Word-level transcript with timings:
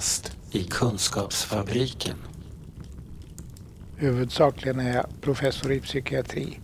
Kafferast 0.00 0.32
i 0.50 0.64
Kunskapsfabriken. 0.64 2.16
Huvudsakligen 3.96 4.80
är 4.80 4.94
jag 4.94 5.06
professor 5.20 5.72
i 5.72 5.80
psykiatri 5.80 6.58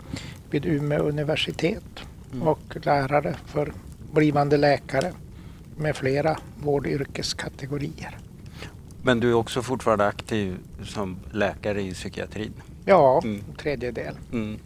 vid 0.51 0.67
Umeå 0.67 1.03
universitet 1.03 1.85
Mm. 2.33 2.49
och 2.49 2.61
lärare 2.87 3.37
för 3.47 3.73
blivande 4.13 4.57
läkare 4.57 5.13
med 5.77 5.97
flera 5.97 6.39
vårdyrkeskategorier. 6.63 8.19
Men 9.03 9.21
du 9.21 9.31
är 9.31 9.35
också 9.35 9.63
fortfarande 9.63 10.07
aktiv 10.07 10.57
som 10.85 11.17
läkare 11.33 11.83
i 11.83 11.95
psykiatrin. 11.95 12.53
Ja, 12.85 13.21
Mm. 13.25 13.45
tredjedel. 13.59 14.15
Mm. 14.33 14.59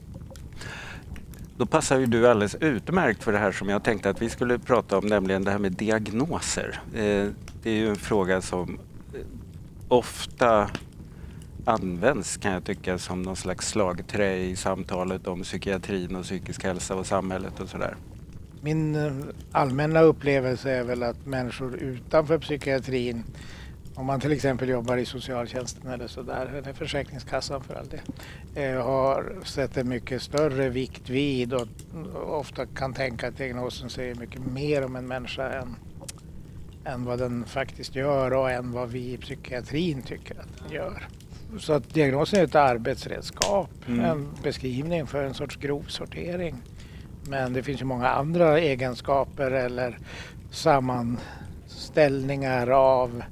Då 1.57 1.67
passar 1.67 1.99
ju 1.99 2.07
du 2.07 2.29
alldeles 2.29 2.55
utmärkt 2.55 3.23
för 3.23 3.33
det 3.33 3.39
här 3.39 3.53
som 3.53 3.69
jag 3.69 3.85
tänkte 3.85 4.11
att 4.11 4.23
vi 4.23 4.29
skulle 4.31 4.59
prata 4.59 4.99
om, 4.99 5.07
nämligen 5.07 5.45
det 5.45 5.51
här 5.51 5.59
med 5.59 5.73
diagnoser. 5.73 6.81
Eh, 6.95 7.27
det 7.63 7.71
är 7.71 7.75
ju 7.75 7.89
en 7.89 7.97
fråga 7.97 8.43
som 8.43 8.81
eh, 9.15 9.21
ofta 9.89 10.71
används 11.65 12.37
kan 12.37 12.53
jag 12.53 12.65
tycka 12.65 12.99
som 12.99 13.23
någon 13.23 13.37
slags 13.37 13.69
slagträ 13.69 14.37
i 14.37 14.57
samtalet 14.57 15.27
om 15.27 15.43
psykiatrin 15.43 16.17
och 16.17 16.25
psykisk 16.25 16.65
hälsa 16.65 16.95
och 16.95 17.07
samhället 17.07 17.61
och 17.61 17.69
sådär. 17.69 17.97
Min 18.61 18.95
eh, 18.95 19.13
allmänna 19.53 20.01
upplevelse 20.01 20.71
är 20.71 20.85
väl 20.85 21.03
att 21.03 21.27
människor 21.27 21.77
utanför 21.77 22.39
psykiatrin, 22.39 23.25
om 23.95 24.07
man 24.07 24.21
till 24.21 24.33
exempel 24.33 24.69
jobbar 24.69 24.97
i 24.97 25.07
socialtjänsten 25.07 25.91
eller 25.91 26.07
sådär, 26.07 26.47
eller 26.47 26.73
Försäkringskassan 26.73 27.63
för 27.63 27.75
all 27.75 27.89
det, 27.89 28.63
eh, 28.63 28.85
har 28.85 29.35
sett 29.45 29.77
en 29.77 29.89
mycket 29.89 30.23
större 30.23 30.69
vikt 30.69 31.11
vid 31.11 31.53
och 31.55 31.69
ofta 32.27 32.67
kan 32.67 32.95
tänka 32.95 33.29
att 33.29 33.37
diagnosen 33.37 33.91
säger 33.91 34.15
mycket 34.15 34.47
mer 34.47 34.85
om 34.85 34.97
en 34.97 35.07
människa 35.07 35.53
än, 35.53 35.77
än 36.85 37.05
vad 37.05 37.19
den 37.19 37.45
faktiskt 37.45 37.97
gör 37.97 38.33
och 38.33 38.51
än 38.51 38.73
vad 38.73 38.89
vi 38.89 39.13
i 39.13 39.17
psykiatrin 39.17 40.03
tycker 40.03 40.35
att 40.41 40.59
den 40.63 40.73
gör. 40.73 41.09
Så 41.59 41.73
att 41.73 41.95
diagnosen 41.95 42.41
är 42.41 42.45
ett 42.45 42.55
arbetsredskap, 42.55 43.71
Mm. 43.87 44.05
en 44.05 44.29
beskrivning 44.43 45.07
för 45.07 45.25
en 45.25 45.35
sorts 45.35 45.57
grovsortering. 45.57 46.55
Men 47.29 47.53
det 47.53 47.63
finns 47.63 47.81
ju 47.81 47.85
många 47.85 48.09
andra 48.09 48.59
egenskaper 48.59 49.51
eller 49.51 49.99
sammanställningar 50.51 52.67
av 52.71 53.23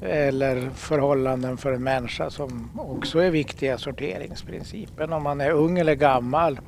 eller 0.00 0.70
förhållanden 0.70 1.56
för 1.56 1.72
en 1.72 1.82
människa 1.82 2.30
som 2.30 2.70
också 2.80 3.18
är 3.18 3.30
viktiga 3.30 3.78
sorteringsprincipen. 3.78 5.12
Om 5.12 5.22
man 5.22 5.40
är 5.40 5.50
ung 5.50 5.78
eller 5.78 5.94
gammal, 5.94 6.60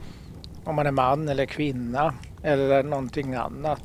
om 0.65 0.75
man 0.75 0.87
är 0.87 0.91
man 0.91 1.29
eller 1.29 1.47
kvinna 1.47 2.15
eller 2.43 2.83
någonting 2.83 3.35
annat. 3.35 3.83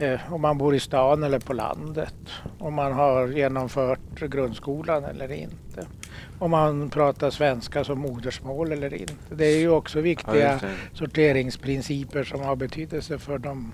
Eh, 0.00 0.20
om 0.32 0.40
man 0.40 0.58
bor 0.58 0.74
i 0.74 0.80
stan 0.80 1.22
eller 1.22 1.38
på 1.38 1.52
landet. 1.52 2.14
Om 2.58 2.74
man 2.74 2.92
har 2.92 3.28
genomfört 3.28 4.20
grundskolan 4.20 5.04
eller 5.04 5.32
inte. 5.32 5.86
Om 6.38 6.50
man 6.50 6.90
pratar 6.90 7.30
svenska 7.30 7.84
som 7.84 7.98
modersmål 7.98 8.72
eller 8.72 8.94
inte. 8.94 9.14
Det 9.34 9.44
är 9.46 9.58
ju 9.58 9.68
också 9.70 9.98
Ja, 9.98 10.02
viktiga 10.02 10.58
det. 10.62 10.70
sorteringsprinciper 10.92 12.24
som 12.24 12.40
har 12.40 12.56
betydelse 12.56 13.18
för 13.18 13.38
de 13.38 13.72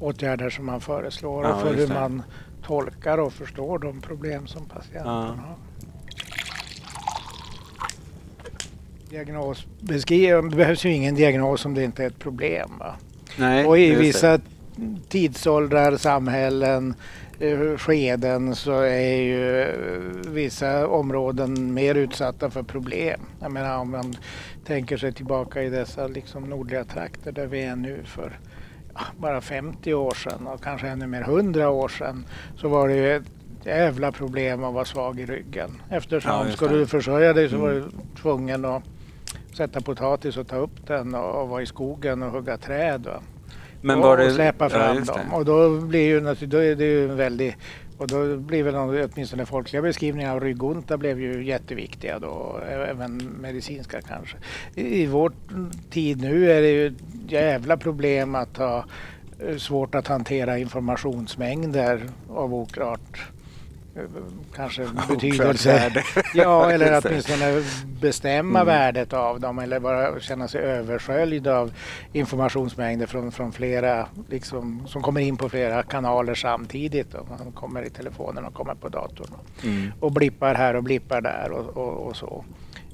åtgärder 0.00 0.50
som 0.50 0.66
man 0.66 0.80
föreslår 0.80 1.44
Ja, 1.44 1.54
och 1.54 1.60
för 1.60 1.74
just 1.74 1.90
hur 1.90 1.94
man 1.94 2.22
tolkar 2.62 3.18
och 3.18 3.32
förstår 3.32 3.78
de 3.78 4.00
problem 4.00 4.46
som 4.46 4.66
patienten 4.66 5.02
Ja. 5.06 5.20
har. 5.22 5.56
Diagnosbeskriv- 9.10 10.50
det 10.50 10.56
behövs 10.56 10.84
ju 10.84 10.92
ingen 10.92 11.14
diagnos 11.14 11.64
om 11.64 11.74
det 11.74 11.84
inte 11.84 12.02
är 12.02 12.06
ett 12.06 12.18
problem. 12.18 12.70
Va? 12.78 12.94
Nej, 13.38 13.66
Och 13.66 13.78
i 13.78 13.94
vissa 13.94 14.40
tidsåldrar, 15.08 15.96
samhällen, 15.96 16.94
eh, 17.40 17.76
skeden 17.76 18.54
så 18.54 18.80
är 18.80 19.16
ju 19.22 19.60
eh, 19.62 19.74
vissa 20.30 20.86
områden 20.86 21.74
mer 21.74 21.94
utsatta 21.94 22.50
för 22.50 22.62
problem. 22.62 23.20
Jag 23.40 23.52
menar 23.52 23.78
om 23.78 23.90
man 23.90 24.14
tänker 24.66 24.96
sig 24.96 25.12
tillbaka 25.12 25.62
i 25.62 25.68
dessa 25.70 26.06
liksom 26.06 26.42
nordliga 26.44 26.84
trakter 26.84 27.32
där 27.32 27.46
vi 27.46 27.62
är 27.62 27.76
nu 27.76 28.00
för 28.04 28.38
bara 29.18 29.40
50 29.40 29.94
år 29.94 30.14
sedan 30.14 30.46
och 30.46 30.62
kanske 30.62 30.88
ännu 30.88 31.06
mer 31.06 31.20
100 31.22 31.70
år 31.70 31.88
sedan 31.88 32.24
så 32.56 32.68
var 32.68 32.88
det 32.88 32.94
ju 32.96 33.16
ett 33.16 33.22
jävla 33.64 34.12
problem 34.12 34.64
att 34.64 34.74
vara 34.74 34.84
svag 34.84 35.20
i 35.20 35.26
ryggen. 35.26 35.70
Eftersom 35.90 36.32
Ja, 36.60 36.68
det. 36.68 36.74
du 36.78 36.86
försörja 36.86 37.32
dig 37.32 37.48
så 37.48 37.54
Mm. 37.56 37.66
var 37.66 37.72
du 37.74 37.84
tvungen 38.22 38.64
att 38.64 38.82
sätta 39.56 39.80
potatis 39.80 40.36
och 40.36 40.46
ta 40.48 40.56
upp 40.56 40.86
den 40.86 41.14
och, 41.14 41.42
och 41.42 41.48
vara 41.48 41.62
i 41.62 41.66
skogen 41.66 42.22
och 42.22 42.30
hugga 42.30 42.56
träd. 42.56 43.06
Va? 43.06 43.20
Men 43.80 43.98
och, 43.98 44.16
det, 44.16 44.30
släpa 44.30 44.64
ja, 44.64 44.68
fram 44.68 44.96
det. 44.96 45.04
dem. 45.04 45.34
Och 45.34 45.44
då 45.44 45.80
blir 45.80 46.06
ju 46.06 46.46
då 46.46 46.58
är 46.58 46.74
det 46.74 46.84
ju 46.84 47.10
en 47.10 47.16
väldig 47.16 47.56
och 48.00 48.06
då 48.06 48.36
blir 48.36 48.62
väl 48.62 48.74
de- 48.74 49.08
åtminstone 49.12 49.46
folkliga 49.46 49.82
beskrivningar 49.82 50.34
av 50.34 50.40
ryggonta 50.40 50.96
blev 50.96 51.20
ju 51.20 51.44
jätteviktiga 51.44 52.18
då, 52.18 52.60
även 52.70 53.16
medicinska 53.16 54.00
kanske. 54.00 54.36
I, 54.74 55.06
vår 55.06 55.32
tid 55.90 56.20
nu 56.20 56.52
är 56.52 56.60
det 56.60 56.70
ju 56.70 56.94
jävla 57.28 57.76
problem 57.76 58.34
att 58.34 58.56
ha 58.56 58.84
eh, 59.46 59.56
svårt 59.56 59.94
att 59.94 60.06
hantera 60.06 60.58
informationsmängder 60.58 62.02
av 62.28 62.54
oklart 62.54 63.30
kanske 64.56 64.86
betydelse. 65.08 65.92
Ja, 66.34 66.70
eller 66.72 67.02
åtminstone 67.06 67.62
bestämma 68.00 68.60
Mm. 68.60 68.66
värdet 68.66 69.12
av 69.12 69.40
dem 69.40 69.58
eller 69.58 69.80
bara 69.80 70.20
känna 70.20 70.48
sig 70.48 70.60
översköljd 70.60 71.46
av 71.48 71.72
informationsmängder 72.12 73.06
från, 73.06 73.32
från 73.32 73.52
flera, 73.52 74.06
liksom, 74.28 74.82
som 74.86 75.02
kommer 75.02 75.20
in 75.20 75.36
på 75.36 75.48
flera 75.48 75.82
kanaler 75.82 76.34
samtidigt. 76.34 77.14
Och 77.14 77.28
man 77.28 77.52
kommer 77.52 77.82
i 77.82 77.90
telefonen 77.90 78.44
och 78.44 78.54
kommer 78.54 78.74
på 78.74 78.88
datorn 78.88 79.28
Mm. 79.64 79.92
och 80.00 80.12
blippar 80.12 80.54
här 80.54 80.76
och 80.76 80.82
blippar 80.84 81.20
där 81.20 81.50
och, 81.52 81.76
och, 81.76 82.06
och 82.06 82.16
så. 82.16 82.44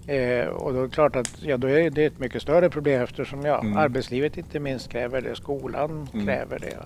Eh, 0.06 0.46
och 0.46 0.72
då 0.72 0.78
är 0.78 0.82
det 0.82 0.90
klart 0.94 1.16
att 1.16 1.42
ja, 1.42 1.56
då 1.56 1.68
är 1.68 1.90
det 1.90 2.04
ett 2.04 2.18
mycket 2.18 2.42
större 2.42 2.70
problem 2.70 3.02
eftersom 3.02 3.44
ja, 3.44 3.60
Mm. 3.60 3.76
arbetslivet 3.76 4.36
inte 4.38 4.60
minst 4.60 4.88
kräver 4.90 5.20
det, 5.20 5.36
skolan 5.36 6.08
Mm. 6.12 6.26
kräver 6.26 6.58
det. 6.58 6.76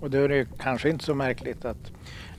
Och 0.00 0.10
då 0.10 0.18
är 0.18 0.28
det 0.28 0.46
kanske 0.58 0.88
inte 0.90 1.04
så 1.04 1.14
märkligt 1.14 1.64
att, 1.64 1.92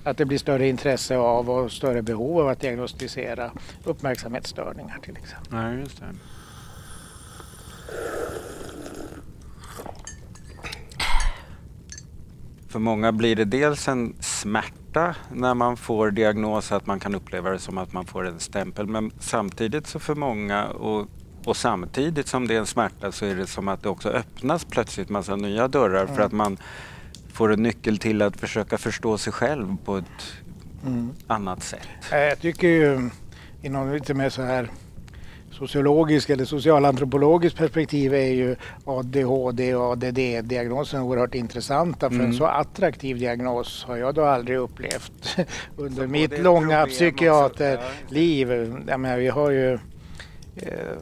att 0.03 0.17
det 0.17 0.25
blir 0.25 0.37
större 0.37 0.67
intresse 0.67 1.17
av 1.17 1.49
och 1.49 1.71
större 1.71 2.01
behov 2.01 2.39
av 2.39 2.47
att 2.47 2.59
diagnostisera 2.59 3.51
uppmärksamhetsstörningar 3.83 4.97
till 5.03 5.17
exempel. 5.17 5.53
Nej, 5.53 5.79
just 5.79 5.99
det. 5.99 6.05
För 12.67 12.79
många 12.79 13.11
blir 13.11 13.35
det 13.35 13.45
dels 13.45 13.87
en 13.87 14.15
smärta 14.19 15.15
när 15.33 15.53
man 15.53 15.77
får 15.77 16.11
diagnos, 16.11 16.71
att 16.71 16.85
man 16.87 16.99
kan 16.99 17.15
uppleva 17.15 17.49
det 17.49 17.59
som 17.59 17.77
att 17.77 17.93
man 17.93 18.05
får 18.05 18.27
en 18.27 18.39
stämpel. 18.39 18.87
Men 18.87 19.11
samtidigt 19.19 19.87
så 19.87 19.99
för 19.99 20.15
många 20.15 20.67
och, 20.67 21.07
och 21.45 21.57
samtidigt 21.57 22.27
som 22.27 22.47
det 22.47 22.55
är 22.55 22.59
en 22.59 22.65
smärta 22.65 23.11
så 23.11 23.25
är 23.25 23.35
det 23.35 23.47
som 23.47 23.67
att 23.67 23.83
det 23.83 23.89
också 23.89 24.09
öppnas 24.09 24.65
plötsligt 24.65 25.09
massa 25.09 25.35
nya 25.35 25.67
dörrar 25.67 26.05
för 26.05 26.13
Mm. 26.13 26.25
att 26.25 26.31
man 26.31 26.57
får 27.39 27.53
en 27.53 27.63
nyckel 27.63 27.97
till 27.97 28.21
att 28.21 28.37
försöka 28.37 28.77
förstå 28.77 29.17
sig 29.17 29.33
själv 29.33 29.77
på 29.85 29.97
ett 29.97 30.05
annat 31.27 31.63
sätt. 31.63 31.87
Eh, 32.11 32.17
Jag 32.19 32.39
tycker 32.39 32.67
ju 32.67 33.09
i 33.61 33.69
någon 33.69 33.93
lite 33.93 34.13
mer 34.13 34.29
så 34.29 34.41
här 34.41 34.71
sociologisk 35.51 36.29
eller 36.29 36.45
socialantropologisk 36.45 37.55
perspektiv 37.57 38.13
är 38.13 38.33
ju 38.33 38.55
ADHD 38.85 39.75
och 39.75 39.91
ADD-diagnosen 39.91 41.01
oerhört 41.01 41.35
intressanta. 41.35 42.09
För 42.09 42.15
Mm. 42.15 42.27
en 42.27 42.33
så 42.33 42.45
attraktiv 42.45 43.19
diagnos 43.19 43.83
har 43.87 43.97
jag 43.97 44.15
då 44.15 44.25
aldrig 44.25 44.57
upplevt 44.57 45.37
under 45.77 46.03
Så 46.03 46.07
mitt 46.11 46.39
långa 46.39 46.85
psykiaterliv. 46.85 48.51
Jag 48.87 48.99
menar, 48.99 49.17
vi 49.17 49.27
har 49.27 49.49
ju 49.51 49.73
eh, 50.55 50.97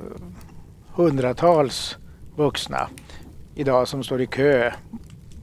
hundratals 0.93 1.97
vuxna 2.35 2.89
idag 3.55 3.87
som 3.87 4.03
står 4.03 4.21
i 4.21 4.25
kö 4.27 4.71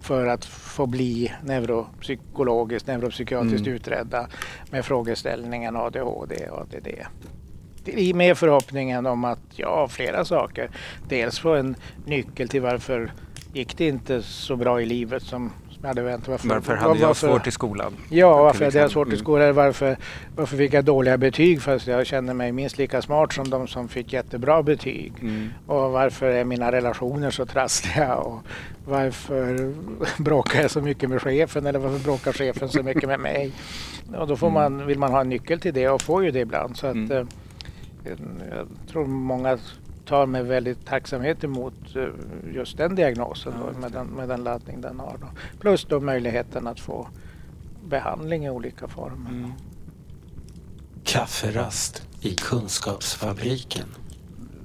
för 0.04 0.26
att 0.26 0.44
få 0.44 0.86
bli 0.86 1.32
neuropsykologiskt, 1.42 2.88
neuropsykiatriskt 2.88 3.66
Mm. 3.66 3.74
utredda 3.76 4.28
med 4.70 4.84
frågeställningen 4.84 5.76
ADHD 5.76 6.48
och 6.50 6.60
ADD. 6.60 6.88
I 7.84 8.14
med 8.14 8.38
förhoppningen 8.38 9.06
om 9.06 9.24
att, 9.24 9.40
ja, 9.56 9.88
flera 9.88 10.24
saker. 10.24 10.70
Dels 11.08 11.38
få 11.38 11.54
en 11.54 11.76
nyckel 12.06 12.48
till 12.48 12.62
varför 12.62 13.12
gick 13.52 13.78
det 13.78 13.88
inte 13.88 14.22
så 14.22 14.56
bra 14.56 14.80
i 14.80 14.86
livet 14.86 15.22
som 15.22 15.52
hade 15.84 16.02
väntat. 16.02 16.28
Varför, 16.28 16.48
Varför 16.48 16.76
hade 16.76 16.98
jag 17.00 17.06
varför- 17.06 17.28
svårt 17.28 17.46
i 17.46 17.50
skolan? 17.50 17.92
Ja, 18.08 18.42
varför 18.42 18.64
hade 18.64 18.78
jag 18.78 18.90
svårt 18.90 19.06
i 19.08 19.10
Mm. 19.10 19.18
skolan? 19.18 19.54
Varför, 19.54 19.96
varför 20.36 20.56
fick 20.56 20.72
jag 20.72 20.84
dåliga 20.84 21.16
betyg 21.18 21.62
fast 21.62 21.86
jag 21.86 22.06
kände 22.06 22.34
mig 22.34 22.52
minst 22.52 22.78
lika 22.78 23.02
smart 23.02 23.32
som 23.32 23.50
de 23.50 23.68
som 23.68 23.88
fick 23.88 24.12
jättebra 24.12 24.62
betyg? 24.62 25.12
Mm. 25.22 25.48
Och 25.66 25.92
varför 25.92 26.26
är 26.26 26.44
mina 26.44 26.72
relationer 26.72 27.30
så 27.30 27.46
trassliga? 27.46 28.14
Och 28.14 28.38
varför 28.86 29.72
bråkar 30.22 30.62
jag 30.62 30.70
så 30.70 30.80
mycket 30.80 31.10
med 31.10 31.22
chefen? 31.22 31.66
Eller 31.66 31.78
varför 31.78 32.04
bråkar 32.04 32.32
chefen 32.32 32.68
så 32.68 32.82
mycket 32.82 33.08
med 33.08 33.20
mig? 33.20 33.52
Och 34.18 34.26
då 34.26 34.36
får 34.36 34.50
man, 34.50 34.86
vill 34.86 34.98
man 34.98 35.10
ha 35.12 35.20
en 35.20 35.28
nyckel 35.28 35.60
till 35.60 35.74
det 35.74 35.88
och 35.88 36.02
får 36.02 36.24
ju 36.24 36.30
det 36.30 36.40
ibland. 36.40 36.76
Så 36.76 36.86
att, 36.86 36.94
Mm. 36.94 37.10
eh, 37.12 37.26
jag 38.50 38.66
tror 38.92 39.06
många 39.06 39.58
tar 40.04 40.26
med 40.26 40.46
väldigt 40.46 40.86
tacksamhet 40.86 41.44
emot 41.44 41.96
eh, 41.96 42.06
just 42.54 42.76
den 42.76 42.94
diagnosen 42.94 43.52
då, 43.60 43.78
med, 43.80 43.92
den, 43.92 44.06
med 44.06 44.28
den 44.28 44.44
laddning 44.44 44.80
den 44.80 45.00
har. 45.00 45.16
Då. 45.20 45.26
Plus 45.60 45.84
då 45.84 46.00
möjligheten 46.00 46.66
att 46.66 46.80
få 46.80 47.08
behandling 47.88 48.44
i 48.44 48.50
olika 48.50 48.88
former. 48.88 49.30
Mm. 49.30 49.52
Kafferast 51.04 52.02
i 52.20 52.34
Kunskapsfabriken. 52.34 53.86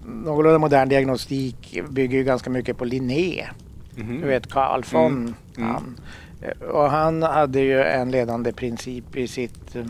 Någorlunda 0.06 0.60
modern 0.60 0.90
diagnostik 0.90 1.80
bygger 1.90 2.18
ju 2.18 2.24
ganska 2.24 2.50
mycket 2.50 2.78
på 2.78 2.86
Linné. 2.86 3.48
Mhm. 3.96 4.22
Du 4.22 4.28
vet 4.28 4.52
Carl 4.52 4.84
von. 4.92 5.12
Mm. 5.14 5.34
Mm. 5.58 5.70
Han. 5.70 6.00
Eh, 6.42 6.68
Och 6.68 6.90
han 6.90 7.24
hade 7.24 7.60
ju 7.60 7.84
en 7.84 8.12
ledande 8.12 8.52
princip 8.54 9.16
i 9.16 9.28
sitt, 9.28 9.76
eh, 9.76 9.86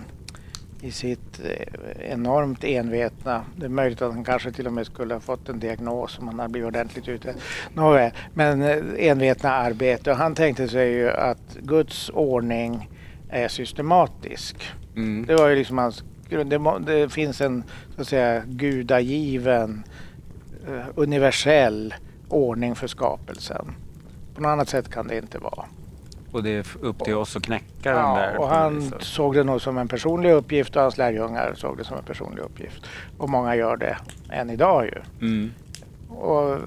i 0.81 0.92
sitt 0.92 1.40
eh, 1.46 2.12
enormt 2.12 2.64
envetna. 2.64 3.46
Det 3.56 3.66
är 3.66 3.70
möjligt 3.70 4.02
att 4.02 4.14
han 4.14 4.24
kanske 4.24 4.52
till 4.52 4.68
och 4.68 4.74
med 4.74 4.86
skulle 4.86 5.14
ha 5.14 5.22
fått 5.22 5.50
en 5.50 5.60
diagnos 5.60 6.20
om 6.20 6.28
han 6.28 6.40
hade 6.40 6.52
blivit 6.52 6.68
ordentligt 6.68 7.08
utredd. 7.08 7.36
Nåväl, 7.74 8.12
men 8.34 8.62
eh, 8.62 8.78
envetna 8.98 9.52
arbete. 9.52 10.12
Och 10.12 10.18
han 10.18 10.36
tänkte 10.36 10.68
sig 10.68 10.92
ju 10.92 11.12
att 11.12 11.58
Guds 11.62 12.10
ordning 12.10 12.90
är 13.30 13.48
systematisk. 13.48 14.72
Mm. 14.96 15.26
Det 15.26 15.36
var 15.36 15.50
ju 15.50 15.56
liksom 15.56 15.78
hans 15.78 16.04
grund. 16.30 16.50
Det, 16.50 16.80
det 16.86 17.10
finns 17.10 17.42
en 17.42 17.64
så 17.96 18.02
att 18.02 18.08
säga 18.08 18.44
gudagiven 18.46 19.84
eh, 20.68 20.86
universell 20.96 21.94
ordning 22.30 22.75
för 22.75 22.88
skapelsen. 22.88 23.75
På 24.36 24.42
något 24.42 24.50
annat 24.50 24.70
sätt 24.70 24.90
kan 24.90 25.08
det 25.08 25.18
inte 25.18 25.38
vara. 25.38 25.66
Och 26.31 26.44
det 26.44 26.50
är 26.50 26.66
upp 26.81 27.04
till 27.04 27.16
oss 27.16 27.36
att 27.36 27.44
knäcka 27.44 27.66
den 27.94 27.96
Ja, 27.96 28.16
där. 28.16 28.38
och 28.38 28.48
han 28.48 28.94
såg 29.00 29.36
det 29.36 29.44
nog 29.44 29.62
som 29.62 29.78
en 29.78 29.88
personlig 29.88 30.31
uppgift 30.31 30.76
och 30.76 30.81
hans 30.81 30.98
lärjungar 30.98 31.54
såg 31.56 31.78
det 31.78 31.84
som 31.84 31.98
en 31.98 32.04
personlig 32.04 32.42
uppgift. 32.42 32.86
Och 33.18 33.30
många 33.30 33.56
gör 33.56 33.78
det 33.78 33.98
än 34.30 34.50
idag 34.50 34.86
ju. 34.86 35.28
Mm. 35.28 35.52
Och 36.10 36.58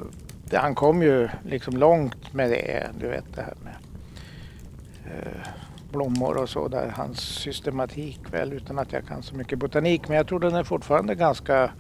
det, 0.50 0.56
han 0.58 0.74
kom 0.74 1.02
ju 1.02 1.28
liksom 1.44 1.76
långt 1.76 2.32
med 2.34 2.50
det, 2.50 2.90
du 3.00 3.08
vet 3.08 3.24
det 3.34 3.42
här 3.42 3.54
med 3.64 3.74
eh, 5.06 5.46
blommor 5.92 6.36
och 6.36 6.48
så 6.48 6.68
där, 6.68 6.92
hans 6.96 7.20
systematik 7.20 8.20
väl 8.30 8.52
utan 8.52 8.78
att 8.78 8.92
jag 8.92 9.06
kan 9.06 9.22
så 9.22 9.34
mycket 9.34 9.58
botanik 9.58 10.08
men 10.08 10.16
jag 10.16 10.26
tror 10.26 10.40
den 10.40 10.54
är 10.54 10.64
fortfarande 10.64 11.14
ganska, 11.14 11.70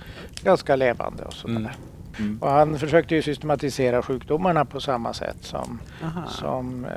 ganska 0.42 0.76
levande 0.76 1.24
och 1.24 1.32
sådär. 1.32 1.56
Mm. 1.56 1.70
Mm. 2.18 2.38
Och 2.42 2.50
han 2.50 2.78
försökte 2.78 3.14
ju 3.14 3.22
systematisera 3.22 4.02
sjukdomarna 4.02 4.64
på 4.64 4.80
samma 4.80 5.14
sätt 5.14 5.36
som, 5.40 5.80
Aha. 6.04 6.26
som 6.28 6.84
eh, 6.84 6.90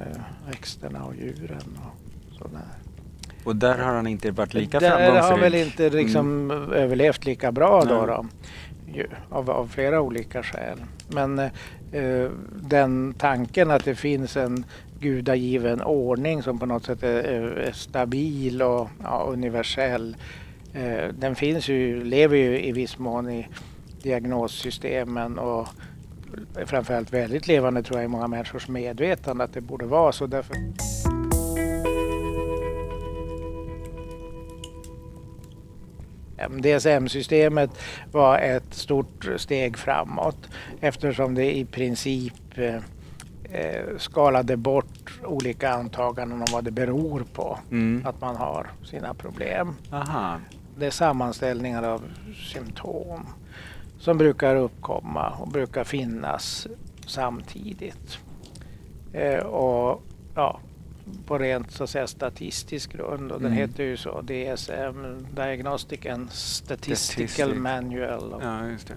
växterna 0.48 1.04
och 1.04 1.16
djuren 1.16 1.78
och 1.78 2.38
sådär. 2.38 2.62
Och 3.44 3.56
där 3.56 3.78
har 3.78 3.94
han 3.94 4.08
inte 4.08 4.32
varit 4.32 4.54
lika 4.54 4.80
Där 4.80 4.90
framgångsrik. 4.90 5.32
har 5.32 5.38
väl 5.38 5.56
inte 5.56 5.90
liksom 5.90 6.52
överlevt 6.74 7.26
lika 7.26 7.52
bra 7.52 7.84
då, 7.86 7.96
Nej. 7.96 8.08
då 8.08 8.26
ju, 8.94 9.08
av, 9.30 9.50
av 9.50 9.68
flera 9.68 10.02
olika 10.02 10.44
skäl. 10.44 10.78
Men 11.08 11.40
eh, 11.40 12.30
den 12.62 13.14
tanken 13.18 13.72
att 13.72 13.86
det 13.86 13.96
finns 13.96 14.38
en 14.38 14.66
gudagiven 15.00 15.82
ordning 15.82 16.44
som 16.44 16.60
på 16.60 16.66
något 16.66 16.86
sätt 16.86 17.04
är, 17.04 17.24
är 17.24 17.42
är 17.42 17.72
stabil 17.72 18.62
och 18.62 18.90
ja, 19.04 19.26
universell. 19.30 20.18
Eh, 20.74 21.08
den 21.20 21.36
finns 21.36 21.68
ju, 21.70 22.04
lever 22.04 22.38
ju 22.38 22.62
i 22.62 22.72
viss 22.72 22.98
mån 22.98 23.30
i 23.30 23.48
diagnossystemen 24.06 25.40
och 25.40 25.68
framförallt 26.66 27.14
väldigt 27.14 27.48
levande 27.48 27.84
tror 27.84 28.00
jag 28.00 28.06
i 28.06 28.08
många 28.08 28.28
människors 28.28 28.68
medvetande 28.68 29.44
att 29.44 29.54
det 29.54 29.62
borde 29.62 29.86
vara 29.86 30.12
så. 30.12 30.28
Därför 30.28 30.56
DSM-systemet 36.62 37.70
var 38.12 38.38
ett 38.38 38.74
stort 38.74 39.28
steg 39.38 39.78
framåt 39.78 40.50
eftersom 40.82 41.36
det 41.36 41.58
i 41.58 41.66
princip 41.66 42.58
eh, 42.58 42.76
eh, 43.44 43.98
skalade 43.98 44.58
bort 44.58 45.20
olika 45.24 45.70
antaganden 45.70 46.40
om 46.40 46.46
vad 46.52 46.64
det 46.64 46.72
beror 46.72 47.24
på 47.34 47.60
Mm. 47.72 48.02
att 48.06 48.22
man 48.22 48.36
har 48.36 48.68
sina 48.84 49.14
problem. 49.14 49.76
Aha. 49.92 50.40
Det 50.78 50.86
är 50.86 50.92
sammanställningar 50.92 51.84
av 51.84 52.02
symptom 52.54 53.28
som 54.06 54.18
brukar 54.18 54.56
uppkomma 54.56 55.30
och 55.30 55.48
brukar 55.48 55.84
finnas 55.84 56.68
samtidigt. 57.08 58.18
Eh, 59.14 59.40
och 59.46 60.04
ja, 60.36 60.60
på 61.28 61.38
rent 61.38 61.72
så 61.72 61.84
att 61.84 61.90
säga, 61.90 62.08
statistisk 62.08 62.94
grund 62.94 63.32
och 63.32 63.42
den 63.42 63.52
Mm. 63.52 63.58
heter 63.58 63.84
ju 63.84 63.98
så 63.98 64.22
DSM, 64.22 65.28
Diagnostic 65.36 66.06
and 66.06 66.32
Statistical 66.32 67.28
Statistic. 67.28 67.56
Manual. 67.58 68.34
Och, 68.34 68.44
Ja, 68.44 68.68
just 68.68 68.88
det. 68.88 68.94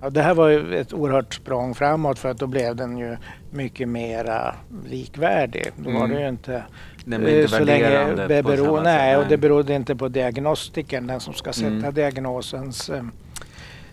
ja, 0.00 0.10
det 0.10 0.22
här 0.22 0.34
var 0.34 0.48
ju 0.48 0.76
ett 0.76 0.92
oerhört 0.92 1.34
språng 1.34 1.74
framåt 1.74 2.18
för 2.18 2.30
att 2.30 2.38
då 2.38 2.46
blev 2.46 2.76
den 2.76 2.98
ju 2.98 3.16
mycket 3.50 3.88
mera 3.88 4.54
likvärdig. 4.86 5.66
Då 5.76 5.90
var 5.90 6.04
Mm. 6.04 6.10
det 6.10 6.22
ju 6.22 6.28
inte 6.28 6.64
Den 7.10 7.20
blir 7.20 7.42
inte 7.42 7.54
Eh, 7.54 7.58
så 7.58 7.64
länge 7.64 7.82
värderande 7.84 8.26
det 8.26 8.42
på 8.42 8.48
beror, 8.48 8.64
samma 8.66 8.82
nej, 8.82 9.14
sätt. 9.14 9.22
och 9.22 9.28
det 9.28 9.36
berodde 9.36 9.74
inte 9.74 9.96
på 9.96 10.08
diagnostiken, 10.08 11.06
den 11.06 11.20
som 11.20 11.34
ska 11.34 11.52
sätta 11.52 11.66
Mm. 11.68 11.94
diagnosens 11.94 12.88
eh, 12.90 13.02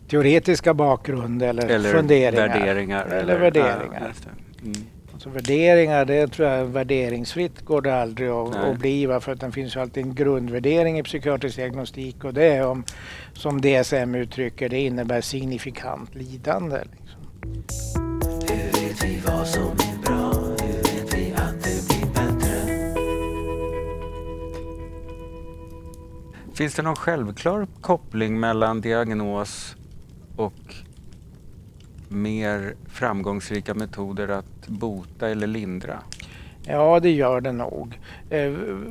teoretiska 0.09 0.73
bakgrund 0.73 1.43
eller, 1.43 1.67
Eller 1.67 1.91
funderingar. 1.93 2.47
värderingar. 2.47 3.05
Eller 3.05 3.39
värderingar. 3.39 4.13
Ja. 4.25 4.29
Mm. 4.63 4.73
Alltså 5.13 5.29
värderingar, 5.29 6.05
det 6.05 6.27
tror 6.27 6.49
jag 6.49 6.65
värderingsfritt 6.65 7.61
går 7.61 7.81
det 7.81 7.95
aldrig 8.01 8.29
att, 8.29 8.55
att 8.55 8.79
bli. 8.79 9.05
va, 9.05 9.19
För 9.19 9.31
att 9.31 9.39
det 9.39 9.51
finns 9.51 9.75
ju 9.75 9.79
alltid 9.79 10.03
en 10.05 10.15
grundvärdering 10.15 10.99
i 10.99 11.03
psykiatrisk 11.03 11.55
diagnostik 11.55 12.23
och 12.23 12.33
det 12.33 12.43
är 12.45 12.67
om, 12.67 12.83
som 13.33 13.61
DSM 13.61 14.15
uttrycker, 14.15 14.69
det 14.69 14.79
innebär 14.79 15.21
signifikant 15.21 16.15
lidande. 16.15 16.77
Liksom. 16.91 17.21
Finns 26.55 26.75
det 26.75 26.81
någon 26.81 26.95
självklar 26.95 27.67
koppling 27.81 28.39
mellan 28.39 28.81
diagnos 28.81 29.75
och 30.35 30.75
mer 32.09 32.75
framgångsrika 32.87 33.73
metoder 33.73 34.27
att 34.27 34.67
bota 34.67 35.29
eller 35.29 35.47
lindra? 35.47 35.99
Ja, 36.63 36.99
det 36.99 37.11
gör 37.11 37.41
det 37.41 37.51
nog. 37.51 37.99
Eh, 38.29 38.49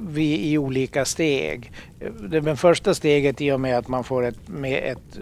vi 0.09 0.50
i 0.50 0.59
olika 0.59 1.05
steg. 1.05 1.73
Det 2.29 2.57
första 2.57 2.95
steget 2.95 3.41
i 3.41 3.53
och 3.53 3.61
med 3.61 3.79
att 3.79 3.88
man 3.88 4.05
får 4.05 4.25
ett, 4.25 4.49
med 4.49 4.93
ett 4.93 5.19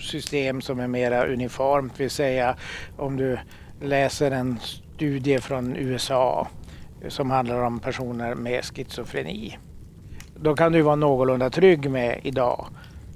system 0.00 0.60
som 0.60 0.80
är 0.80 0.88
mera 0.88 1.26
uniformt, 1.26 2.00
vill 2.00 2.10
säga 2.10 2.56
om 2.96 3.16
du 3.16 3.38
läser 3.80 4.30
en 4.30 4.58
studie 4.60 5.38
från 5.38 5.76
USA 5.76 6.48
som 7.08 7.30
handlar 7.30 7.62
om 7.62 7.80
personer 7.80 8.34
med 8.34 8.64
schizofreni. 8.64 9.58
Då 10.42 10.56
kan 10.56 10.72
du 10.72 10.82
vara 10.82 10.96
någorlunda 10.96 11.50
trygg 11.50 11.90
med 11.90 12.20
idag 12.22 12.66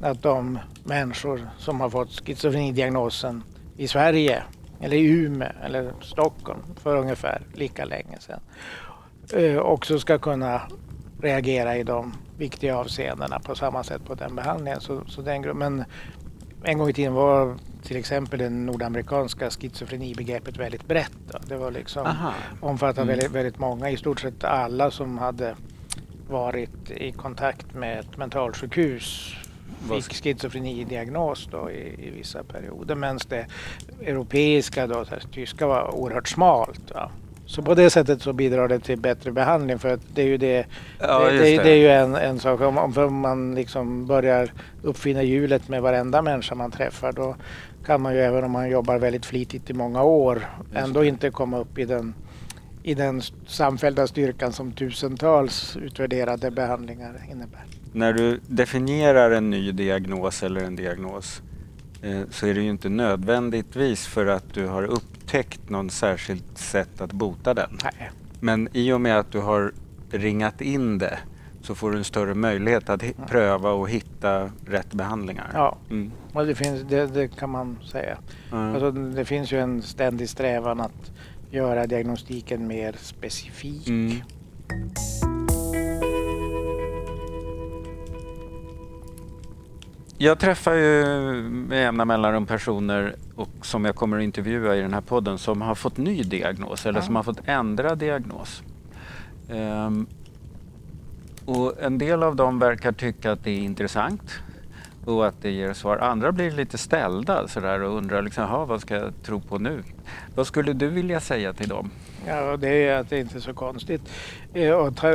att 0.01 0.23
de 0.23 0.59
människor 0.85 1.49
som 1.59 1.81
har 1.81 1.91
fått 1.91 2.11
schizofrenidiagnosen 2.27 3.43
i 3.77 3.89
Sverige 3.89 4.43
eller 4.81 4.97
i 4.97 5.05
Umeå 5.11 5.49
eller 5.65 5.93
Stockholm 6.01 6.61
för 6.83 6.97
ungefär 6.97 7.43
lika 7.55 7.85
länge 7.85 8.19
sedan 8.21 8.41
eh, 9.33 9.59
också 9.59 9.99
ska 9.99 10.19
kunna 10.19 10.63
reagera 11.21 11.77
i 11.77 11.83
de 11.83 12.13
viktiga 12.39 12.77
avseendena 12.79 13.39
på 13.39 13.55
samma 13.55 13.85
sätt 13.85 14.05
på 14.05 14.15
den 14.15 14.35
behandlingen. 14.35 14.81
Så, 14.81 15.01
så 15.09 15.23
den, 15.23 15.43
men 15.59 15.85
en 16.65 16.79
gång 16.79 16.89
i 16.89 16.93
tiden 16.93 17.15
var 17.15 17.57
till 17.83 17.97
exempel 17.97 18.39
det 18.39 18.51
nordamerikanska 18.51 19.51
schizofrenibegreppet 19.51 20.57
väldigt 20.57 20.87
brett. 20.89 21.13
Då. 21.33 21.39
Det 21.47 21.57
var 21.57 21.71
liksom 21.71 22.07
Aha. 22.07 22.33
omfattade 22.61 23.03
Mm. 23.03 23.09
väldigt, 23.09 23.31
väldigt 23.33 23.59
många, 23.59 23.91
i 23.91 23.97
stort 23.97 24.21
sett 24.21 24.45
alla 24.45 24.91
som 24.91 25.19
hade 25.19 25.55
varit 26.33 26.91
i 26.91 27.13
kontakt 27.13 27.75
med 27.75 28.01
ett 28.01 28.17
mentalsjukhus 28.17 29.37
fick 29.91 30.23
schizofrenidiagnos 30.23 31.49
då 31.51 31.71
i, 31.71 32.07
i 32.07 32.11
vissa 32.11 32.45
perioder 32.45 32.95
medan 32.95 33.19
det 33.29 33.47
europeiska, 34.01 34.87
då, 34.87 35.05
här, 35.11 35.23
tyska 35.33 35.67
var 35.67 35.95
oerhört 35.95 36.29
smalt. 36.29 36.91
Va? 36.95 37.11
Så 37.47 37.63
på 37.63 37.75
det 37.75 37.91
sättet 37.91 38.23
så 38.23 38.33
bidrar 38.33 38.69
det 38.69 38.79
till 38.79 38.99
bättre 38.99 39.33
behandling 39.33 39.79
för 39.79 39.95
att 39.95 40.01
det 40.15 40.23
är 40.23 40.27
ju 40.27 40.37
det 40.37 40.67
Ja, 41.01 41.19
det, 41.19 41.33
just 41.33 41.63
det, 41.63 41.63
det. 41.63 41.71
är 41.71 41.77
ju 41.77 41.89
en, 41.89 42.15
en 42.15 42.39
sak, 42.39 42.61
om, 42.61 42.79
om 42.97 43.21
man 43.21 43.55
liksom 43.55 44.07
börjar 44.07 44.53
uppfinna 44.83 45.23
hjulet 45.23 45.69
med 45.69 45.83
varenda 45.83 46.23
människa 46.23 46.55
man 46.55 46.71
träffar 46.71 47.13
då 47.13 47.37
kan 47.87 48.01
man 48.03 48.15
ju 48.15 48.21
även 48.21 48.45
om 48.45 48.51
man 48.51 48.71
jobbar 48.71 48.99
väldigt 48.99 49.27
flitigt 49.27 49.71
i 49.71 49.73
många 49.73 50.03
år 50.03 50.47
ändå 50.75 51.01
det. 51.01 51.09
inte 51.09 51.31
komma 51.31 51.59
upp 51.59 51.79
i 51.79 51.85
den, 51.85 52.15
i 52.83 52.95
den 52.95 53.21
samfällda 53.47 54.07
styrkan 54.07 54.53
som 54.53 54.73
tusentals 54.73 55.77
utvärderade 55.77 56.51
behandlingar 56.51 57.21
innebär. 57.31 57.65
När 57.93 58.13
du 58.13 58.41
definierar 58.47 59.31
en 59.31 59.51
ny 59.51 59.73
diagnos 59.73 60.43
eller 60.43 60.61
en 60.65 60.77
diagnos 60.77 61.43
eh, 62.03 62.21
så 62.31 62.47
är 62.47 62.55
det 62.55 62.61
ju 62.61 62.71
inte 62.71 62.89
nödvändigtvis 62.89 64.07
för 64.07 64.27
att 64.27 64.55
du 64.55 64.67
har 64.67 64.83
upptäckt 64.83 65.69
någon 65.71 65.91
särskilt 65.91 66.59
sätt 66.59 67.01
att 67.01 67.13
bota 67.13 67.55
den. 67.55 67.79
Nej. 67.85 68.11
Men 68.41 68.69
i 68.73 68.93
och 68.93 69.01
med 69.01 69.19
att 69.19 69.33
du 69.33 69.39
har 69.41 69.73
ringat 70.11 70.61
in 70.61 70.99
det 70.99 71.19
så 71.63 71.75
får 71.75 71.91
du 71.91 71.99
en 71.99 72.05
större 72.05 72.35
möjlighet 72.35 72.89
att 72.91 73.03
hi- 73.03 73.15
pröva 73.29 73.71
och 73.71 73.91
hitta 73.91 74.51
rätt 74.67 74.93
behandlingar. 74.95 75.51
Ja, 75.55 75.77
Mm. 75.91 76.13
och 76.33 76.47
det, 76.47 76.55
finns, 76.55 76.83
det, 76.89 77.07
det 77.07 77.29
kan 77.29 77.51
man 77.51 77.79
säga. 77.93 78.19
Ja. 78.51 78.71
Alltså, 78.71 78.91
det 78.91 79.25
finns 79.25 79.53
ju 79.53 79.61
en 79.61 79.83
ständig 79.83 80.29
strävan 80.29 80.81
att 80.81 81.13
göra 81.53 81.87
diagnostiken 81.87 82.67
mer 82.67 82.95
specifik. 82.99 83.89
Mm. 83.89 84.17
Jag 90.19 90.39
träffar 90.39 90.75
ju 90.75 91.05
med 91.49 91.81
jämna 91.81 92.05
mellanrum 92.05 92.47
personer 92.47 93.17
och 93.37 93.49
som 93.63 93.85
jag 93.85 93.95
kommer 93.95 94.17
att 94.19 94.23
intervjua 94.23 94.77
i 94.77 94.81
den 94.81 94.95
här 94.95 95.01
podden 95.01 95.39
som 95.39 95.63
har 95.63 95.75
fått 95.75 95.97
ny 95.97 96.23
diagnos 96.23 96.87
eller 96.87 96.99
Ja. 97.01 97.07
som 97.07 97.17
har 97.17 97.23
fått 97.23 97.41
ändra 97.49 97.95
diagnos. 97.95 98.63
Ehm, 99.51 100.07
och 101.45 101.83
en 101.83 101.99
del 101.99 102.23
av 102.23 102.37
dem 102.37 102.59
verkar 102.59 102.93
tycka 102.93 103.33
att 103.33 103.45
det 103.45 103.51
är 103.51 103.59
intressant 103.59 104.23
och 105.05 105.27
att 105.27 105.43
det 105.43 105.51
ger 105.51 105.73
svar. 105.73 105.97
Andra 105.99 106.33
blir 106.33 106.51
lite 106.51 106.79
ställda 106.79 107.49
sådär 107.49 107.83
och 107.83 107.97
undrar 107.97 108.23
liksom, 108.23 108.45
"Jaha, 108.45 108.65
vad 108.65 108.81
ska 108.81 108.95
jag 108.97 109.13
tro 109.23 109.41
på 109.41 109.59
nu? 109.59 109.83
Vad 110.35 110.47
skulle 110.47 110.73
du 110.73 110.89
vilja 110.89 111.21
säga 111.21 111.53
till 111.53 111.69
dem? 111.69 111.91
Ja, 112.27 112.57
det 112.57 112.69
är 112.89 112.99
att 113.01 113.11
det 113.11 113.19
inte 113.19 113.39
är 113.39 113.41
så 113.41 113.55
konstigt. 113.55 114.03
Eh, 114.55 114.71
Och 114.73 114.97
ta, 114.97 115.09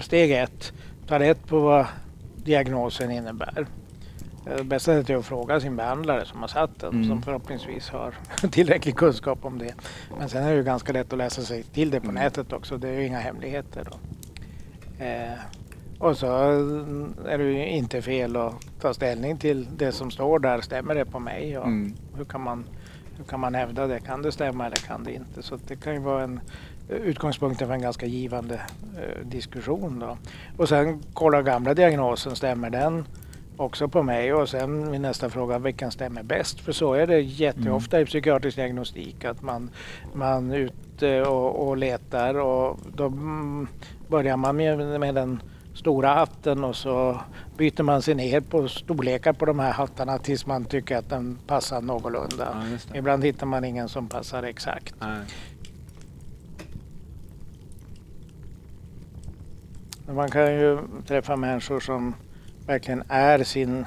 steg 0.00 0.30
ett, 0.32 0.72
ta 1.08 1.18
rätt 1.18 1.46
på 1.46 1.60
vad 1.60 1.86
diagnosen 2.36 3.10
innebär. 3.10 3.66
Eh, 4.46 4.56
Det 4.56 4.64
bästa 4.64 4.92
sättet 4.92 5.10
är 5.10 5.16
att 5.16 5.26
fråga 5.26 5.60
sin 5.60 5.76
behandlare 5.76 6.24
som 6.24 6.40
har 6.40 6.48
satt 6.48 6.80
den, 6.80 6.94
Mm. 6.94 7.08
som 7.08 7.22
förhoppningsvis 7.22 7.88
har 7.88 8.14
tillräcklig 8.50 8.96
kunskap 8.96 9.44
om 9.44 9.58
det. 9.58 9.74
Men 10.18 10.28
sen 10.28 10.42
är 10.44 10.50
det 10.50 10.56
ju 10.56 10.62
ganska 10.62 10.92
lätt 10.92 11.12
att 11.12 11.18
läsa 11.18 11.42
sig 11.42 11.62
till 11.62 11.90
det 11.90 12.00
på 12.00 12.08
Mm. 12.10 12.22
nätet 12.24 12.52
också. 12.52 12.76
Det 12.76 12.88
är 12.88 12.92
ju 13.00 13.06
inga 13.06 13.18
hemligheter. 13.20 13.84
Då. 13.90 13.96
Eh, 15.04 15.32
och 16.02 16.16
så 16.18 16.26
mm, 16.26 17.14
är 17.28 17.38
det 17.38 17.44
ju 17.44 17.66
inte 17.68 18.02
fel 18.02 18.36
att 18.36 18.54
ta 18.80 18.94
ställning 18.94 19.36
till 19.38 19.66
det 19.76 19.92
som 19.92 20.10
står 20.10 20.38
där. 20.38 20.60
Stämmer 20.60 20.94
det 20.94 21.04
på 21.04 21.18
mig? 21.18 21.58
Och 21.58 21.66
Mm. 21.66 21.94
hur, 22.16 22.24
kan 22.24 22.40
man, 22.40 22.64
hur 23.16 23.24
kan 23.24 23.40
man 23.40 23.54
hävda 23.54 23.86
det? 23.86 24.00
Kan 24.00 24.22
det 24.22 24.32
stämma 24.32 24.66
eller 24.66 24.76
kan 24.76 25.04
det 25.04 25.12
inte? 25.14 25.42
Så 25.42 25.58
det 25.68 25.76
kan 25.76 25.92
ju 25.94 25.98
vara 26.00 26.22
en 26.22 26.40
utgångspunkten 26.88 27.66
för 27.68 27.74
en 27.74 27.82
ganska 27.82 28.06
givande 28.06 28.54
eh, 28.54 29.26
diskussion. 29.26 29.98
Då. 29.98 30.16
Och 30.56 30.68
sen 30.68 31.02
kolla 31.12 31.42
gamla 31.42 31.74
diagnosen, 31.74 32.36
stämmer 32.36 32.70
den 32.70 33.04
också 33.56 33.88
på 33.88 34.02
mig? 34.02 34.34
Och 34.34 34.48
sen 34.48 34.90
min 34.90 35.02
nästa 35.02 35.30
fråga, 35.30 35.58
vilken 35.58 35.90
stämmer 35.90 36.22
bäst? 36.22 36.60
För 36.60 36.72
så 36.72 36.94
är 36.94 37.06
det 37.06 37.20
jätteofta 37.20 38.00
i 38.00 38.04
psykiatrisk 38.06 38.56
diagnostik 38.56 39.24
att 39.24 39.42
man, 39.42 39.70
man 40.14 40.50
är 40.50 40.58
ute 40.58 41.22
och, 41.22 41.68
och 41.68 41.76
letar 41.76 42.34
och 42.38 42.78
då 42.96 43.06
mm, 43.06 43.68
börjar 44.08 44.36
man 44.36 44.56
med, 44.56 45.00
med 45.00 45.14
den 45.14 45.42
stora 45.74 46.14
hatten 46.14 46.64
och 46.64 46.76
så 46.76 47.20
byter 47.56 47.82
man 47.82 48.02
sig 48.02 48.14
ner 48.14 48.40
på 48.40 48.68
storlekar 48.68 49.32
på 49.32 49.44
de 49.44 49.58
här 49.58 49.72
hattarna 49.72 50.18
tills 50.18 50.46
man 50.46 50.64
tycker 50.64 50.96
att 50.96 51.08
den 51.08 51.38
passar 51.46 51.80
någorlunda. 51.80 52.66
Ja. 52.90 52.98
Ibland 52.98 53.24
hittar 53.24 53.46
man 53.46 53.64
ingen 53.64 53.88
som 53.88 54.08
passar 54.08 54.42
exakt. 54.42 54.94
Nej. 55.00 55.26
Man 60.14 60.30
kan 60.30 60.54
ju 60.54 60.78
träffa 61.06 61.36
människor 61.36 61.80
som 61.80 62.14
verkligen 62.66 63.02
är 63.08 63.44
sin 63.44 63.86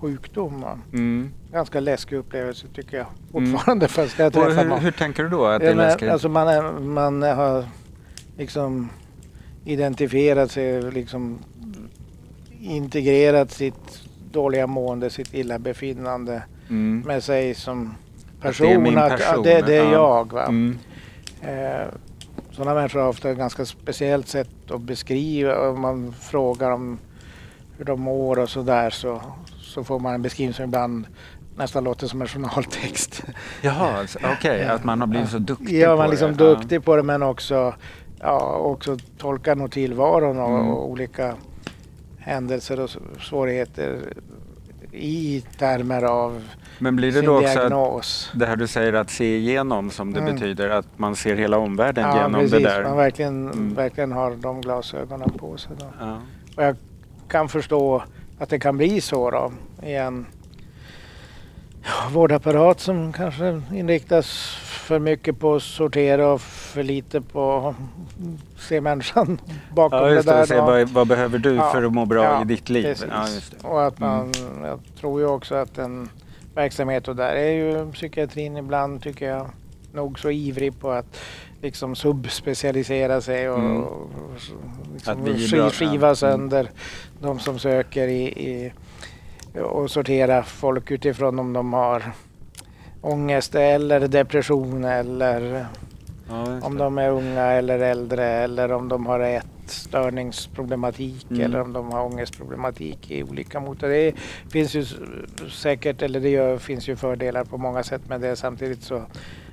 sjukdom. 0.00 0.64
Mm. 0.92 1.32
Ganska 1.52 1.80
läskig 1.80 2.16
upplevelse 2.16 2.66
tycker 2.74 2.96
jag 2.96 3.06
fortfarande 3.32 3.88
fast 3.88 4.18
jag 4.18 4.32
träffar 4.32 4.50
hur, 4.50 4.68
någon. 4.68 4.80
hur 4.80 4.90
tänker 4.90 5.22
du 5.22 5.28
då 5.28 5.46
att 5.46 5.60
det 5.60 5.70
är 5.70 5.74
läskigt? 5.74 6.10
alltså 6.10 6.28
man, 6.28 6.48
är, 6.48 6.62
man 6.80 7.22
har 7.22 7.64
liksom 8.36 8.90
identifierat 9.64 10.50
sig, 10.50 10.82
liksom 10.92 11.38
integrerat 12.60 13.50
sitt 13.50 14.02
dåliga 14.32 14.66
mående, 14.66 15.10
sitt 15.10 15.34
illabefinnande 15.34 16.42
Mm. 16.68 17.02
med 17.06 17.24
sig 17.24 17.54
som 17.54 17.94
det 18.42 18.48
är 18.48 18.50
person. 18.52 18.82
min 18.82 18.98
att- 18.98 19.10
person, 19.10 19.38
att 19.38 19.44
det, 19.44 19.60
det 19.66 19.74
är 19.76 19.84
ja. 19.84 19.92
jag. 19.92 20.32
Va? 20.32 20.44
Mm. 20.46 20.78
Eh, 21.42 21.86
sådana 22.50 22.74
människor 22.74 23.00
har 23.00 23.08
ofta 23.08 23.30
ett 23.30 23.38
ganska 23.38 23.64
speciellt 23.64 24.28
sätt 24.28 24.70
att 24.70 24.80
beskriva. 24.80 25.68
Om 25.70 25.80
man 25.80 26.12
frågar 26.20 26.70
om 26.70 26.98
hur 27.78 27.84
de 27.84 28.00
mår 28.00 28.38
och 28.38 28.48
sådär 28.50 28.90
så, 28.90 29.22
så 29.60 29.84
får 29.84 29.98
man 29.98 30.14
en 30.14 30.22
beskrivning 30.22 30.54
som 30.54 30.64
ibland 30.64 31.06
nästan 31.56 31.84
låter 31.84 32.06
som 32.06 32.22
en 32.22 32.28
journaltext. 32.28 33.22
Jaha, 33.62 33.98
alltså, 33.98 34.18
okej, 34.38 34.60
Ja. 34.66 34.72
att 34.72 34.84
man 34.84 35.00
har 35.00 35.06
blivit 35.06 35.28
så 35.30 35.38
duktig 35.38 35.78
Ja, 35.80 35.90
på 35.90 35.96
man 35.96 36.06
är 36.06 36.10
liksom 36.10 36.30
det. 36.36 36.36
duktig 36.44 36.84
på 36.84 36.96
det 36.96 37.02
men 37.02 37.22
också, 37.22 37.74
ja, 38.22 38.56
också 38.56 38.96
tolkar 39.18 39.56
nog 39.56 39.70
tillvaron 39.70 40.38
och, 40.40 40.48
Mm. 40.48 40.68
och 40.70 40.90
olika 40.90 41.34
händelser 42.18 42.80
och 42.80 42.90
svårigheter 43.20 43.98
i 44.92 45.44
termer 45.58 46.02
av. 46.02 46.42
Men 46.78 46.96
blir 46.96 47.08
det 47.12 47.18
sin 47.18 47.24
då 47.24 47.36
också 47.38 47.48
att 47.48 47.54
diagnos. 47.54 48.30
det 48.34 48.46
här 48.46 48.56
du 48.56 48.66
säger 48.66 48.92
att 48.92 49.10
se 49.10 49.36
igenom 49.36 49.90
som 49.90 50.12
det 50.12 50.20
Mm. 50.20 50.34
betyder, 50.34 50.70
att 50.70 50.86
man 50.96 51.16
ser 51.16 51.34
hela 51.36 51.58
omvärlden 51.58 52.04
Ja, 52.08 52.16
genom 52.16 52.40
precis. 52.40 52.50
det 52.52 52.58
där? 52.68 52.84
Man 52.84 52.96
verkligen, 52.96 53.46
Mm. 53.50 53.74
verkligen 53.74 54.12
har 54.12 54.30
de 54.36 54.60
glasögonen 54.60 55.30
på 55.30 55.56
sig. 55.56 55.72
Då. 55.78 55.86
Ja. 56.00 56.18
Och 56.56 56.62
jag 56.64 56.76
kan 57.28 57.48
förstå 57.48 58.02
att 58.38 58.48
det 58.48 58.58
kan 58.58 58.76
bli 58.76 59.00
så 59.00 59.30
då 59.30 59.52
i 59.82 59.94
en 59.94 60.26
ja, 60.32 60.41
vårdapparat 62.12 62.80
som 62.80 63.12
kanske 63.12 63.62
inriktas 63.74 64.56
för 64.64 64.98
mycket 64.98 65.38
på 65.38 65.54
att 65.54 65.62
sortera 65.62 66.28
och 66.32 66.40
för 66.40 66.82
lite 66.82 67.20
på 67.20 67.68
att 67.68 67.74
se 68.60 68.80
människan 68.80 69.40
bakom 69.74 69.98
Ja, 69.98 70.10
just 70.10 70.28
det 70.28 70.34
där. 70.34 70.46
Se 70.46 70.60
vad, 70.60 70.88
vad 70.88 71.06
behöver 71.06 71.38
du 71.38 71.54
Ja, 71.54 71.72
för 71.72 71.82
att 71.82 71.92
må 71.92 72.04
bra 72.06 72.24
ja, 72.24 72.42
i 72.42 72.44
ditt 72.44 72.68
liv? 72.68 72.96
Ja. 73.10 73.26
Och 73.62 73.84
att 73.86 73.98
man, 73.98 74.32
Mm. 74.32 74.64
jag 74.64 74.78
tror 75.00 75.20
ju 75.20 75.26
också 75.26 75.54
att 75.54 75.78
en 75.78 76.08
verksamhet 76.54 77.08
och 77.08 77.16
där 77.16 77.32
är 77.34 77.50
ju 77.50 77.92
psykiatrin 77.92 78.56
ibland 78.56 79.02
tycker 79.02 79.28
jag 79.28 79.50
nog 79.94 80.18
så 80.18 80.30
ivrig 80.30 80.80
på 80.80 80.90
att 80.90 81.18
liksom 81.62 81.94
subspecialisera 81.96 83.20
sig 83.20 83.50
och, 83.50 83.58
Mm. 83.58 83.82
och 83.82 84.10
liksom 85.34 85.70
skiva 85.70 86.06
Mm. 86.06 86.16
sönder 86.16 86.70
de 87.20 87.38
som 87.38 87.58
söker 87.58 88.08
i, 88.08 88.22
i 88.24 88.72
och 89.60 89.90
sortera 89.90 90.42
folk 90.42 90.90
utifrån 90.90 91.38
om 91.38 91.52
de 91.52 91.72
har 91.72 92.02
ångest 93.00 93.54
eller 93.54 94.08
depression 94.08 94.84
eller 94.84 95.66
Ja, 96.28 96.60
om 96.62 96.78
de 96.78 96.98
är 96.98 97.10
unga 97.10 97.42
eller 97.42 97.78
äldre 97.78 98.24
eller 98.26 98.72
om 98.72 98.88
de 98.88 99.06
har 99.06 99.20
ätstörningsproblematik 99.20 101.26
Mm. 101.30 101.42
eller 101.42 101.60
om 101.60 101.72
de 101.72 101.92
har 101.92 102.04
ångestproblematik 102.04 103.10
i 103.10 103.22
olika 103.22 103.60
motor. 103.60 103.88
Det 103.88 104.12
finns 104.52 104.74
ju 104.74 104.84
säkert, 105.50 106.02
eller 106.02 106.20
det 106.20 106.62
finns 106.62 106.88
ju 106.88 106.96
fördelar 106.96 107.44
på 107.44 107.58
många 107.58 107.82
sätt 107.82 108.08
med 108.08 108.20
det. 108.20 108.36
Samtidigt 108.36 108.82
så 108.82 109.02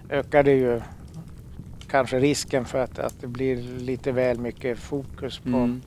ökar 0.10 0.44
det 0.44 0.51
ju 0.53 0.82
kanske 1.88 2.20
risken 2.20 2.65
för 2.65 2.79
att, 2.84 3.00
att 3.00 3.22
det 3.22 3.27
blir 3.27 3.56
lite 3.79 4.12
väl 4.12 4.39
mycket 4.39 4.79
fokus 4.79 5.39
på, 5.39 5.50
Mm. 5.50 5.82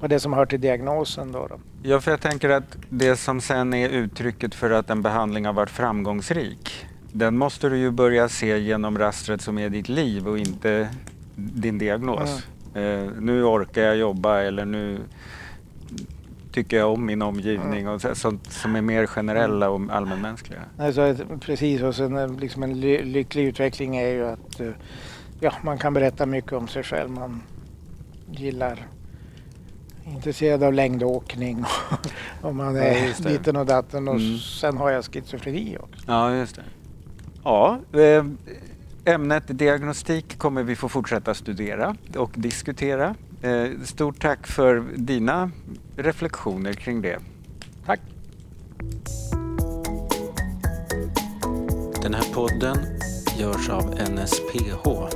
på 0.00 0.06
det 0.06 0.20
som 0.20 0.32
hör 0.32 0.46
till 0.46 0.60
diagnosen. 0.60 1.32
Då, 1.32 1.46
då. 1.46 1.56
Ja, 1.84 2.00
för 2.00 2.10
jag 2.10 2.20
tänker 2.20 2.50
att 2.50 2.76
det 2.88 3.16
som 3.16 3.40
sen 3.40 3.74
är 3.74 3.88
uttrycket 3.88 4.54
för 4.54 4.70
att 4.70 4.90
en 4.90 5.02
behandling 5.02 5.46
har 5.46 5.52
varit 5.52 5.70
framgångsrik, 5.70 6.86
den 7.12 7.38
måste 7.38 7.68
du 7.68 7.76
ju 7.76 7.90
börja 7.90 8.28
se 8.28 8.58
genom 8.58 8.98
rastret 8.98 9.40
som 9.40 9.58
är 9.58 9.68
ditt 9.68 9.88
liv 9.88 10.28
och 10.28 10.38
inte 10.38 10.88
din 11.36 11.78
diagnos. 11.78 12.46
Eh, 12.74 13.08
nu 13.20 13.44
orkar 13.44 13.82
jag 13.82 13.96
jobba 13.96 14.40
eller 14.40 14.64
nu 14.64 14.98
tycker 16.52 16.76
jag 16.76 16.92
om 16.92 17.06
min 17.06 17.22
omgivning 17.22 17.88
och 17.88 18.00
så, 18.00 18.14
sånt 18.14 18.52
som 18.52 18.76
är 18.76 18.82
mer 18.82 19.06
generella 19.06 19.68
och 19.70 19.80
allmänmänskliga. 19.90 20.60
Alltså, 20.78 21.16
precis, 21.40 21.82
och 21.82 21.94
sen 21.94 22.16
eh, 22.16 22.38
liksom 22.38 22.62
en 22.62 22.80
ly- 22.80 23.02
lycklig 23.04 23.44
utveckling 23.44 23.96
är 23.96 24.08
ju 24.08 24.26
att 24.26 24.60
eh, 24.60 24.70
ja, 25.40 25.52
man 25.62 25.78
kan 25.78 25.94
berätta 25.94 26.26
mycket 26.26 26.52
om 26.52 26.68
sig 26.68 26.82
själv. 26.82 27.10
Man 27.10 27.42
gillar 28.30 28.86
intresserad 30.06 30.62
av 30.62 30.72
längdåkning 30.72 31.64
och, 32.42 32.54
man 32.54 32.74
Ja, 32.76 32.82
är 32.82 33.22
det. 33.22 33.28
ditten 33.28 33.56
och 33.56 33.66
datten 33.66 34.08
och 34.08 34.14
Mm. 34.14 34.38
sen 34.38 34.76
har 34.76 34.90
jag 34.90 35.04
schizofreni 35.04 35.76
också. 35.80 36.04
Ja, 36.06 36.34
just 36.34 36.56
det. 36.56 36.62
Ja, 37.44 37.78
eh, 37.92 38.24
ämnet 39.04 39.44
diagnostik 39.46 40.38
kommer 40.38 40.62
vi 40.62 40.76
få 40.76 40.88
fortsätta 40.88 41.34
studera 41.34 41.96
och 42.16 42.30
diskutera. 42.34 43.14
Eh, 43.42 43.66
Stort 43.84 44.20
tack 44.22 44.46
för 44.46 44.84
dina 44.96 45.50
reflektioner 45.96 46.72
kring 46.72 47.02
det. 47.02 47.18
Tack! 47.86 48.00
Den 52.02 52.14
här 52.14 52.34
podden 52.34 52.76
görs 53.38 53.68
av 53.68 53.94
NSPH, 54.10 55.08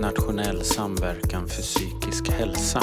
Nationell 0.00 0.62
samverkan 0.64 1.48
för 1.48 1.62
psykisk 1.62 2.30
hälsa. 2.30 2.82